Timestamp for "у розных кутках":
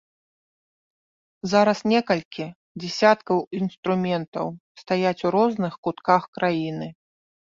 5.31-6.21